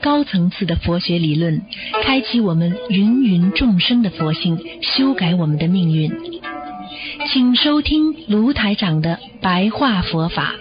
[0.00, 1.62] 高层次的佛学理论，
[2.02, 6.10] 开启我们芸芸众生的佛性，修改我们的命运。
[7.30, 10.54] 请收听卢台长的白话佛法。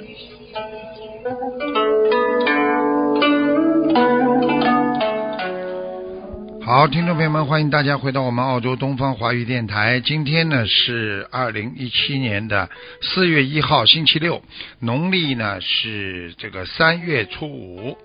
[6.66, 10.02] 好，听众朋友们，欢迎大家回到我们澳洲东方华语电台。
[10.02, 12.70] 今天呢是二零一七年的
[13.02, 14.41] 四月一号，星期六，
[14.80, 17.96] 农历呢是这个三月初五。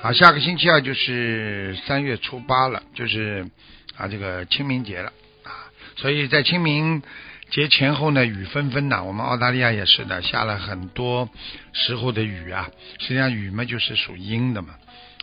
[0.00, 3.50] 啊，下个星期二就是三月初八了，就是
[3.96, 5.12] 啊这个清明节了
[5.42, 5.50] 啊。
[5.96, 7.02] 所以在清明
[7.50, 9.02] 节前后呢，雨纷纷呐。
[9.02, 11.28] 我们澳大利亚也是的，下了很多
[11.72, 12.70] 时候的雨啊。
[13.00, 14.76] 实际上雨嘛就是属阴的嘛，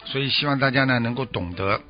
[0.07, 1.81] 所以希望大家呢能够懂得。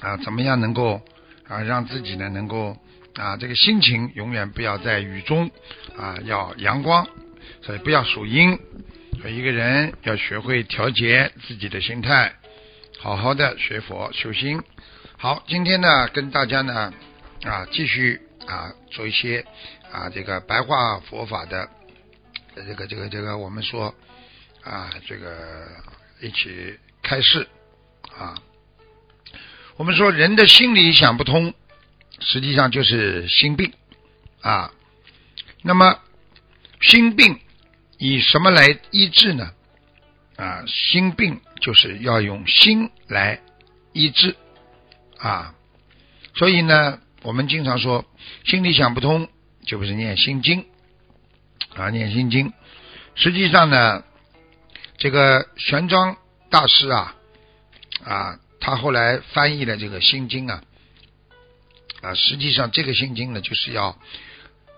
[0.00, 1.02] 啊，怎么样能够
[1.48, 2.76] 啊让自己呢能够
[3.16, 5.50] 啊这个心情永远不要在雨中
[5.96, 7.08] 啊要阳光，
[7.62, 8.56] 所以不要属阴。
[9.24, 12.34] 所以一个人要学会调节自己的心态，
[12.98, 14.62] 好好的学佛修心。
[15.16, 16.92] 好，今天呢跟大家呢
[17.42, 19.46] 啊继续啊做一些
[19.90, 21.70] 啊这个白话佛法的
[22.54, 23.94] 这个这个这个我们说
[24.62, 25.68] 啊这个
[26.20, 27.48] 一起开示
[28.18, 28.36] 啊。
[29.78, 31.54] 我们说人的心理想不通，
[32.20, 33.72] 实际上就是心病
[34.42, 34.70] 啊。
[35.62, 35.98] 那么
[36.82, 37.40] 心病
[37.98, 39.52] 以什么来医治呢？
[40.36, 43.40] 啊，心病就是要用心来
[43.92, 44.36] 医治
[45.18, 45.54] 啊。
[46.34, 48.04] 所以呢，我们经常说
[48.44, 49.28] 心里想不通，
[49.64, 50.66] 就不是念心经
[51.74, 52.52] 啊，念心经。
[53.14, 54.04] 实际上呢，
[54.98, 56.16] 这个玄奘
[56.50, 57.16] 大师啊
[58.04, 58.40] 啊。
[58.60, 60.62] 他后来翻译了这个心经啊，
[62.00, 63.98] 啊，实际上这个心经呢，就是要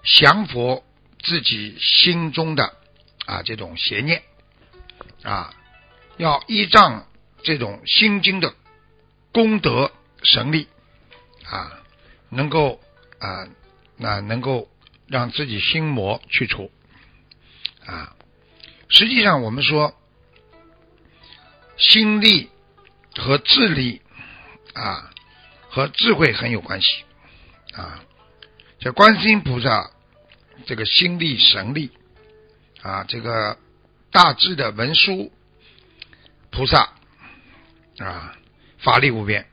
[0.02, 0.82] 降服
[1.22, 2.74] 自己心中的
[3.26, 4.22] 啊这种邪念
[5.22, 5.54] 啊，
[6.16, 7.06] 要依仗
[7.42, 8.54] 这种心经的
[9.32, 9.92] 功德
[10.22, 10.66] 神力
[11.44, 11.80] 啊，
[12.30, 12.80] 能够
[13.18, 13.46] 啊
[13.96, 14.70] 那能够
[15.06, 16.70] 让自己心魔去除
[17.84, 18.16] 啊。
[18.88, 19.94] 实际上，我们说
[21.76, 22.48] 心力。
[23.18, 24.02] 和智力
[24.74, 25.10] 啊，
[25.70, 27.02] 和智慧很有关系
[27.72, 28.04] 啊。
[28.78, 29.90] 这观世音菩萨
[30.66, 31.90] 这个心力神力
[32.86, 33.58] 啊，这个
[34.12, 35.32] 大智的文殊
[36.50, 36.90] 菩萨
[37.98, 38.36] 啊，
[38.78, 39.46] 法力无边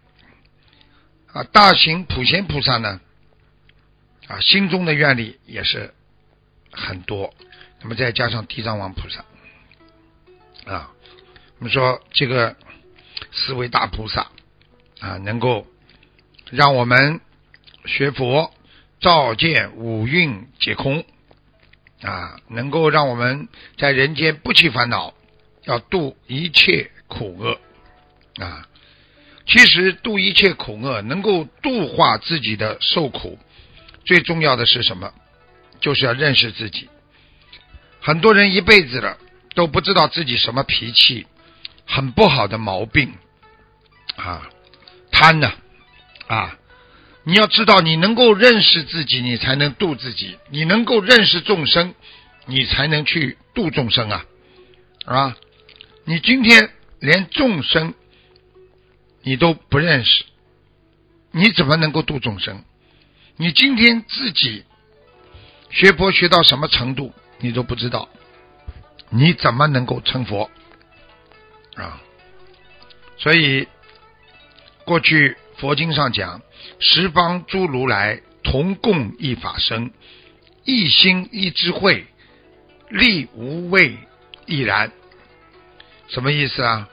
[1.31, 1.43] 啊。
[1.43, 3.01] 大行普贤菩萨呢
[4.27, 5.93] 啊，心中的愿力也是
[6.71, 7.33] 很多。
[7.81, 9.25] 那么再加上地藏王菩萨
[10.71, 10.91] 啊，
[11.57, 12.55] 我们说这个。
[13.31, 14.27] 四位大菩萨
[14.99, 15.65] 啊，能够
[16.51, 17.21] 让我们
[17.85, 18.53] 学佛
[18.99, 21.05] 照见五蕴皆空
[22.03, 23.47] 啊，能够让我们
[23.77, 25.13] 在人间不起烦恼，
[25.63, 27.59] 要度一切苦厄
[28.43, 28.67] 啊。
[29.47, 33.39] 其实度一切苦厄，能够度化自己的受苦，
[34.05, 35.13] 最重要的是什么？
[35.79, 36.89] 就是要认识自己。
[37.99, 39.17] 很多人一辈子了
[39.55, 41.25] 都不知道自己什么脾气。
[41.85, 43.13] 很不好的毛病
[44.15, 44.49] 啊，
[45.11, 45.51] 贪呢
[46.27, 46.57] 啊！
[47.25, 51.95] 你要知道，你能够认识自己，你才能度自己；你能够认识众生，
[52.45, 54.25] 你才能去度众生啊！
[55.05, 55.37] 啊，
[56.05, 56.69] 你今天
[56.99, 57.93] 连众生
[59.21, 60.25] 你都不认识，
[61.31, 62.63] 你怎么能够度众生？
[63.37, 64.65] 你今天自己
[65.69, 68.09] 学佛学到什么程度，你都不知道，
[69.09, 70.51] 你怎么能够成佛？
[71.75, 72.01] 啊，
[73.17, 73.67] 所以
[74.83, 76.41] 过去佛经上讲，
[76.81, 79.93] 十方诸如来同共一法身，
[80.65, 82.05] 一心一智慧，
[82.89, 83.97] 力无畏
[84.45, 84.91] 亦然。
[86.09, 86.89] 什么意思啊？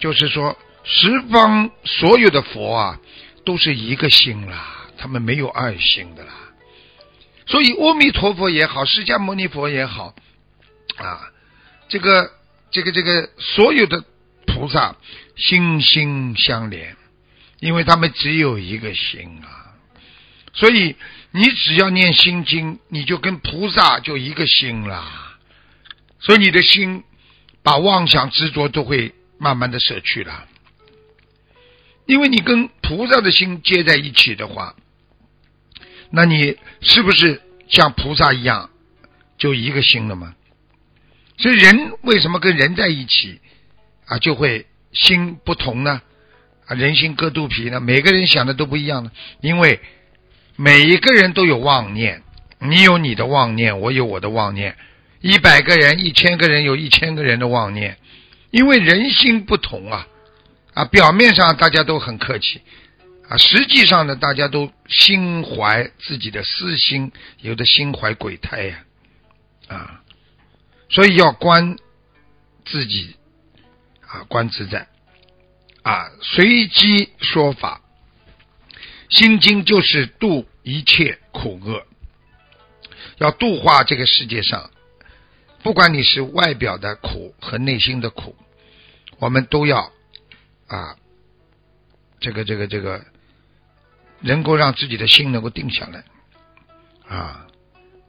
[0.00, 3.00] 就是说，十方所有的佛啊，
[3.44, 6.32] 都是一个心啦，他们没有二心的啦。
[7.46, 10.12] 所以，阿弥陀佛也好，释迦牟尼佛也好，
[10.96, 11.30] 啊，
[11.88, 12.32] 这个。
[12.72, 14.04] 这个这个所有的
[14.44, 14.96] 菩萨
[15.36, 16.95] 心心相连，
[17.60, 19.74] 因为他们只有一个心啊，
[20.52, 20.96] 所以
[21.30, 25.38] 你只要念心经，你就跟菩萨就一个心啦，
[26.20, 27.02] 所以你的心
[27.62, 30.46] 把妄想执着都会慢慢的舍去了，
[32.06, 34.74] 因为你跟菩萨的心接在一起的话，
[36.10, 38.70] 那你是不是像菩萨一样，
[39.38, 40.34] 就一个心了吗？
[41.38, 43.40] 所以人为什么跟人在一起
[44.06, 46.00] 啊，就会心不同呢？
[46.66, 47.80] 啊，人心隔肚皮呢？
[47.80, 49.80] 每个人想的都不一样呢，因为
[50.56, 52.22] 每一个人都有妄念，
[52.58, 54.76] 你有你的妄念，我有我的妄念，
[55.20, 57.96] 一百个人、一千个人有一千个人的妄念，
[58.50, 60.06] 因为人心不同啊
[60.74, 62.60] 啊，表面上大家都很客气
[63.28, 68.76] 啊，实际上呢，大家都心怀自己的私心，有的心怀鬼胎呀
[69.68, 70.02] 啊。
[70.88, 71.76] 所以要观
[72.64, 73.16] 自己
[74.06, 74.86] 啊，观自在
[75.86, 77.80] 啊，随机说法。
[79.08, 81.86] 心经就是度一切苦厄，
[83.18, 84.68] 要度化这个世界上，
[85.62, 88.34] 不管你是外表的苦和内心的苦，
[89.20, 89.92] 我们都要
[90.66, 90.96] 啊，
[92.18, 93.04] 这个这个这个，
[94.18, 96.04] 能够让自己的心能够定下来
[97.06, 97.46] 啊，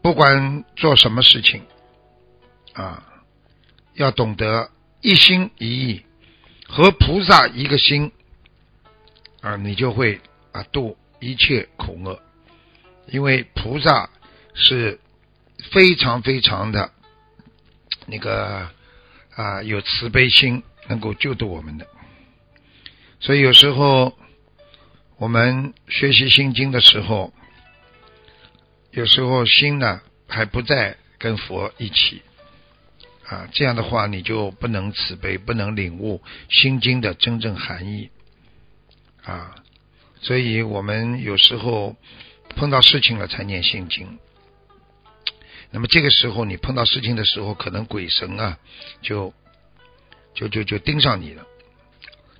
[0.01, 1.61] 不管做什么事情。
[2.73, 3.03] 啊，
[3.93, 4.71] 要懂得
[5.01, 6.05] 一心一意
[6.67, 8.11] 和菩萨一个心
[9.41, 10.19] 啊，你就会
[10.51, 12.21] 啊度一切苦厄，
[13.07, 14.09] 因为菩萨
[14.53, 14.99] 是
[15.71, 16.91] 非常非常的
[18.05, 18.69] 那个
[19.35, 21.87] 啊有慈悲心，能够救度我们的。
[23.19, 24.17] 所以有时候
[25.15, 27.33] 我们学习心经的时候，
[28.91, 32.21] 有时候心呢还不在跟佛一起。
[33.27, 38.09] 啊，这样的话你就不能慈悲，不能领悟心经的真正含义
[39.21, 39.53] 啊。
[40.21, 41.97] 所以我们有时候
[42.55, 44.17] 碰到事情了才念心经。
[45.71, 48.57] 那么这个时候你碰到事情的时候，可能鬼神啊
[49.01, 49.33] 就
[50.33, 51.45] 就就就盯上你了。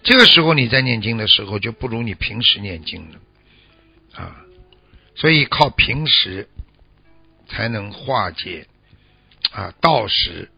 [0.04, 3.20] 这个时候你在念经的时候，就不如你平时念经了
[4.14, 4.42] 啊。
[5.16, 6.48] 所以靠平时
[7.46, 8.68] 才能化解
[9.52, 10.50] 啊道时。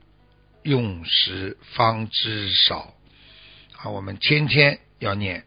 [0.70, 2.94] 用时方知少
[3.76, 3.90] 啊！
[3.90, 5.46] 我们天天要念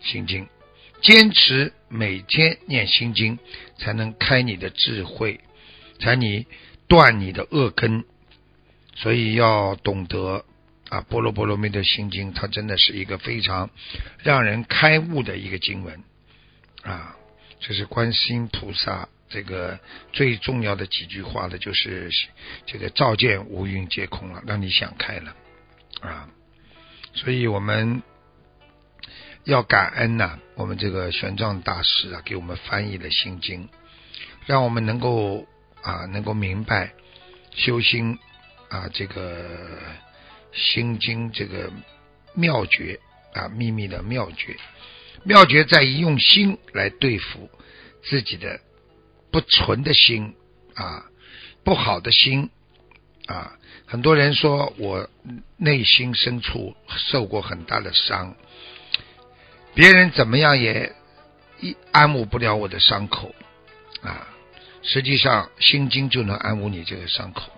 [0.00, 0.48] 心经，
[1.02, 3.38] 坚持每天念心经，
[3.76, 5.40] 才能开你的智慧，
[6.00, 6.46] 才你
[6.88, 8.06] 断你的恶根。
[8.94, 10.46] 所以要懂得
[10.88, 13.68] 啊，《波罗波罗蜜多心经》，它真的是一个非常
[14.22, 16.02] 让人开悟的一个经文
[16.82, 17.14] 啊！
[17.60, 19.10] 这是观世音菩萨。
[19.28, 19.80] 这个
[20.12, 22.10] 最重要的几句话呢，就是
[22.64, 25.34] 这个照见五蕴皆空了，让你想开了
[26.00, 26.28] 啊！
[27.12, 28.02] 所以我们
[29.42, 33.68] 要感恩呐，我们这个玄奘大师啊，给我们翻译的心经，
[34.46, 35.44] 让我们能够
[35.82, 36.92] 啊，能够明白
[37.50, 38.18] 修心
[38.68, 39.78] 啊，这个
[40.52, 41.72] 心经这个
[42.34, 43.00] 妙诀
[43.34, 44.56] 啊，秘密的妙诀，
[45.24, 47.50] 妙诀在于用心来对付
[48.04, 48.60] 自己的。
[49.30, 50.34] 不纯的心
[50.74, 51.04] 啊，
[51.64, 52.50] 不好的心
[53.26, 55.10] 啊，很多人说我
[55.56, 58.34] 内心深处受过很大的伤，
[59.74, 60.94] 别人怎么样也
[61.60, 63.34] 一安抚不了我的伤口
[64.02, 64.28] 啊。
[64.82, 67.50] 实际上，心经就能安抚你这个伤口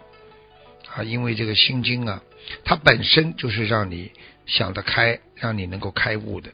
[0.94, 2.22] 啊，因为这个心经啊，
[2.64, 4.10] 它本身就是让你
[4.46, 6.50] 想得开，让你能够开悟的。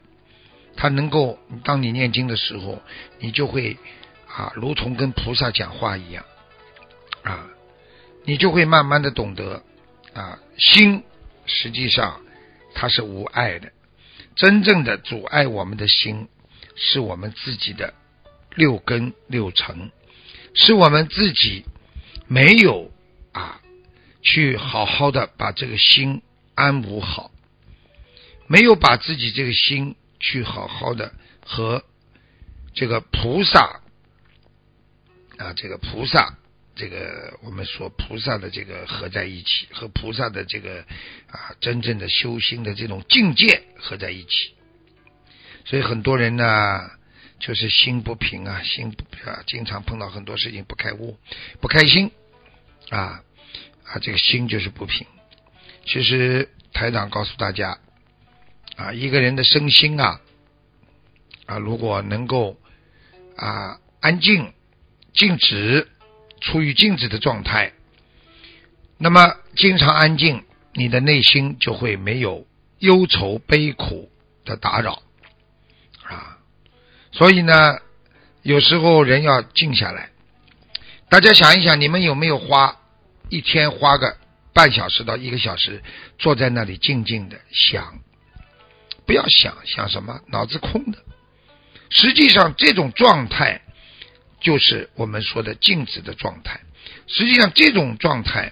[0.75, 2.81] 它能够，当你念经的时候，
[3.19, 3.77] 你就会。
[4.35, 6.25] 啊，如同跟菩萨讲话一样，
[7.23, 7.47] 啊，
[8.25, 9.63] 你就会慢慢的懂得，
[10.13, 11.05] 啊，心
[11.45, 12.19] 实际上
[12.73, 13.71] 它是无爱的，
[14.35, 16.27] 真正的阻碍我们的心，
[16.75, 17.93] 是我们自己的
[18.55, 19.89] 六根六尘，
[20.53, 21.63] 是我们自己
[22.27, 22.91] 没有
[23.31, 23.61] 啊，
[24.21, 26.21] 去好好的把这个心
[26.55, 27.31] 安抚好，
[28.47, 31.13] 没有把自己这个心去好好的
[31.45, 31.85] 和
[32.73, 33.79] 这个菩萨。
[35.37, 36.37] 啊，这个菩萨，
[36.75, 40.85] 这个我们说菩萨的这个合在一起，和菩萨的这个
[41.27, 44.53] 啊真正的修心的这种境界合在一起，
[45.65, 46.89] 所以很多人呢
[47.39, 51.17] 就是心不平啊，心不啊，经常碰到很多事情不开悟，
[51.59, 52.11] 不开心
[52.89, 53.21] 啊
[53.83, 55.05] 啊，这个心就是不平。
[55.85, 57.77] 其实台长告诉大家
[58.77, 60.21] 啊，一个人的身心啊
[61.45, 62.57] 啊，如果能够
[63.35, 64.53] 啊安静。
[65.15, 65.87] 静止，
[66.41, 67.71] 处于静止的状态，
[68.97, 70.43] 那么经常安静，
[70.73, 72.45] 你的内心就会没有
[72.79, 74.11] 忧愁悲苦
[74.43, 75.01] 的打扰
[76.03, 76.37] 啊。
[77.13, 77.79] 所以呢，
[78.41, 80.09] 有时候人要静下来。
[81.07, 82.77] 大家想一想，你们有没有花
[83.29, 84.17] 一天花个
[84.53, 85.81] 半小时到一个小时
[86.19, 87.99] 坐在那里静静的想？
[89.05, 90.97] 不要想想什么，脑子空的。
[91.89, 93.61] 实际上，这种状态。
[94.45, 96.59] 就是我们说的静止的状态。
[97.07, 98.51] 实际上，这种状态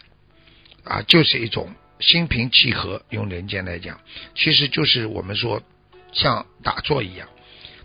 [0.84, 3.06] 啊，就是一种心平气和。
[3.12, 4.02] 用人间来讲，
[4.34, 5.62] 其实就是我们说
[6.12, 7.30] 像打坐一样。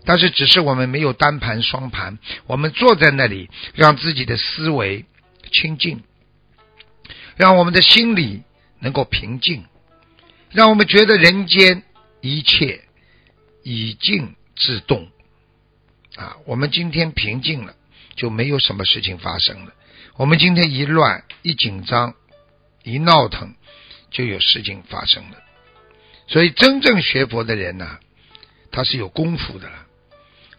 [0.05, 5.05] 但是，只是我们没有单盘、双盘，我们坐在那里，让自己的思维
[5.51, 6.01] 清净，
[7.35, 8.41] 让我们的心里
[8.79, 9.65] 能够平静，
[10.49, 11.83] 让我们觉得人间
[12.21, 12.85] 一切
[13.61, 15.11] 以静制动。
[16.15, 17.75] 啊，我们今天平静了，
[18.19, 19.71] 就没有什么事情发生了。
[20.17, 22.13] 我们今天一乱、一紧张、
[22.83, 23.55] 一闹腾，
[24.11, 25.37] 就有事情发生了。
[26.27, 27.97] 所以，真正学佛的人呢，
[28.71, 29.85] 他是有功夫的了。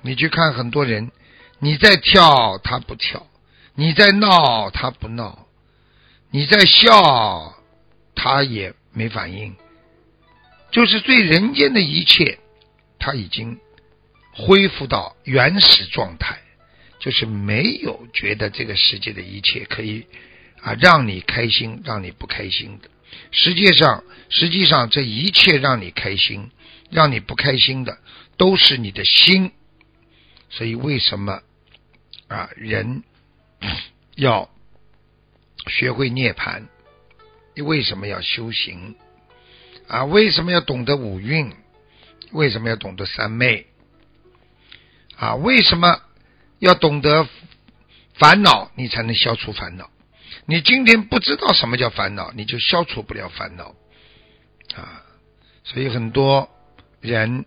[0.00, 1.12] 你去看很多人，
[1.59, 3.26] 你在跳他不跳，
[3.75, 5.47] 你在闹他不闹，
[6.31, 7.55] 你在笑
[8.14, 9.55] 他也没反应，
[10.71, 12.38] 就是对人间的一切，
[12.99, 13.61] 他已经。
[14.33, 16.38] 恢复到原始状态，
[17.00, 20.07] 就是没有觉得这个世界的一切可以
[20.61, 22.88] 啊让你开心，让你不开心的。
[23.33, 26.50] 实际上，实际上这一切让你开心，
[26.90, 27.99] 让你不开心的，
[28.37, 29.50] 都是你的心。
[30.50, 31.42] 所以，为什么
[32.28, 33.02] 啊人
[34.14, 34.49] 要
[35.66, 36.66] 学会涅槃？
[37.57, 38.95] 为什么要修行？
[39.88, 41.52] 啊，为什么要懂得五蕴？
[42.33, 43.66] 为什么要懂得三昧？
[45.16, 46.00] 啊，为什么
[46.61, 47.26] 要懂得
[48.14, 49.90] 烦恼，你才能消除烦恼？
[50.45, 53.75] 你今天不知道什么叫烦恼，你就消除不了烦恼
[54.76, 55.02] 啊！
[55.64, 56.50] 所以很多
[57.00, 57.47] 人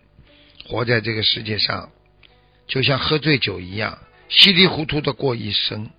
[0.65, 1.91] 活在这个世界上，
[2.67, 5.89] 就像喝醉酒一样，稀里糊涂的过一生。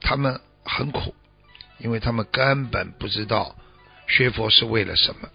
[0.00, 1.14] 他们很苦，
[1.78, 3.54] 因为他们根本不知道
[4.08, 5.28] 学佛是为了什么。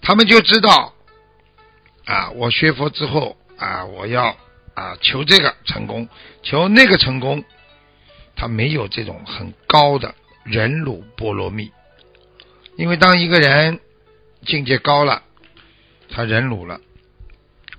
[0.00, 0.94] 他们就知道
[2.06, 4.34] 啊，我学佛之后啊，我要。
[4.76, 6.06] 啊，求这个成功，
[6.42, 7.42] 求那个成功，
[8.36, 10.14] 他没有这种很高的
[10.44, 11.72] 忍辱波罗蜜。
[12.76, 13.80] 因为当一个人
[14.44, 15.22] 境界高了，
[16.10, 16.78] 他忍辱了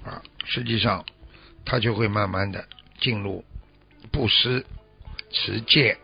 [0.04, 1.06] 啊，实际上
[1.63, 2.68] 他就会慢慢的
[3.00, 3.46] 进入
[4.12, 4.66] 布施、
[5.30, 5.96] 持戒、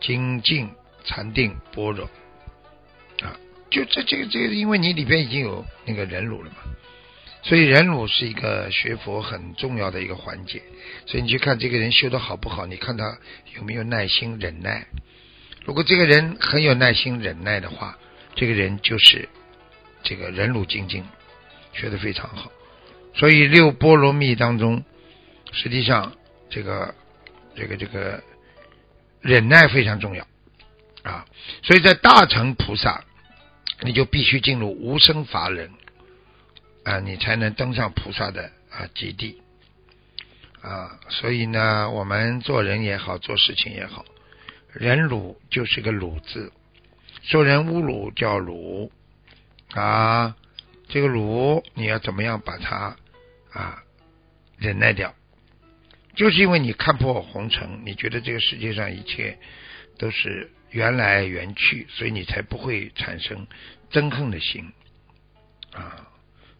[0.00, 0.68] 精进、
[1.04, 2.06] 禅定、般若
[3.22, 3.38] 啊，
[3.70, 6.56] 就这这个这个，因为你里边已经有那个忍辱了嘛。
[7.42, 10.62] 所以忍辱是一个学佛很重要的一个环节。
[11.06, 13.18] 所以你去看这个人修的好不好，你看他
[13.56, 14.86] 有没有耐心忍耐。
[15.64, 17.98] 如果这个人很有耐心忍耐的话，
[18.36, 19.28] 这个人就是
[20.02, 21.04] 这个忍辱精进，
[21.72, 22.50] 学的非常好。
[23.14, 24.84] 所以六波罗蜜当中，
[25.52, 26.16] 实际上
[26.48, 26.94] 这个
[27.54, 28.22] 这个这个
[29.20, 30.26] 忍耐非常重要
[31.02, 31.26] 啊。
[31.62, 33.04] 所以在大乘菩萨，
[33.80, 35.70] 你就必须进入无生法忍。
[36.84, 39.40] 啊，你才能登上菩萨的啊极地
[40.60, 40.98] 啊！
[41.08, 44.04] 所以呢，我们做人也好，做事情也好，
[44.72, 46.52] 忍辱就是个辱字，
[47.22, 48.90] 受人侮辱叫辱
[49.72, 50.36] 啊。
[50.88, 52.96] 这个辱你要怎么样把它
[53.52, 53.82] 啊
[54.58, 55.14] 忍耐掉？
[56.14, 59.38] 就是因为你看破红尘，你觉得这个世界上一切
[59.98, 63.46] 都是缘来缘去，所以你才不会产生
[63.90, 64.72] 憎恨的心
[65.72, 66.08] 啊。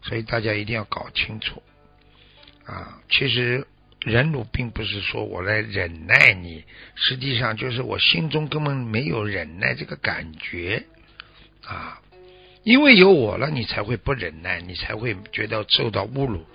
[0.03, 1.63] 所以大家一定要搞清楚
[2.65, 3.01] 啊！
[3.09, 3.65] 其实
[4.01, 6.63] 忍辱并不是说我来忍耐你，
[6.95, 10.83] 实际上就是我心中根本没有忍耐这个感觉
[11.65, 12.01] 啊！
[12.63, 16.45] 因为有我了，你才会不忍耐，你才会觉得受到侮辱。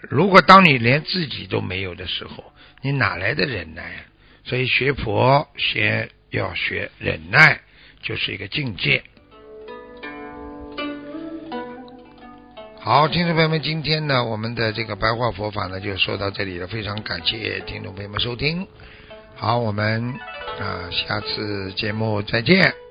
[0.00, 4.04] 如果当你连自己都没有的时候，你哪来的忍耐啊？
[4.44, 7.60] 所以学佛先要学忍耐，
[8.02, 9.04] 就是一个境界。
[12.84, 16.66] 好，听众朋友们，今天呢，我们的这个白话佛法呢，就说到这里了。
[16.66, 18.66] 非常感谢听众朋友们收听。
[19.36, 20.12] 好，我们
[20.58, 22.81] 啊，下次节目再见。